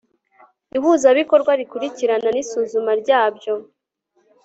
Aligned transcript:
ihuzabikorwa 0.77 1.51
rikurikirana 1.59 2.29
n 2.35 2.37
isuzuma 2.43 2.91
ryabyo 3.01 3.53